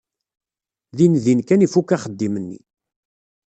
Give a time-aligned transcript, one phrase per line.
[0.97, 2.59] Dindin kan ifuk axeddim-nni.